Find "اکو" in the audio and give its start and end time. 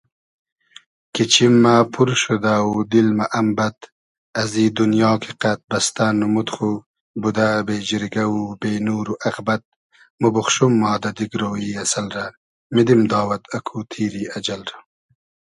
13.57-13.77